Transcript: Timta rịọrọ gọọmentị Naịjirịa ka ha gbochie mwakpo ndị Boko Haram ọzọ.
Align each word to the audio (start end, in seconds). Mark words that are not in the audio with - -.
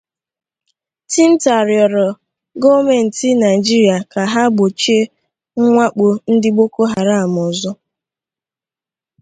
Timta 1.11 1.55
rịọrọ 1.69 2.07
gọọmentị 2.61 3.27
Naịjirịa 3.41 3.97
ka 4.11 4.21
ha 4.33 4.43
gbochie 4.53 5.11
mwakpo 5.73 6.05
ndị 6.33 6.49
Boko 6.57 6.81
Haram 6.93 7.33
ọzọ. 7.47 7.71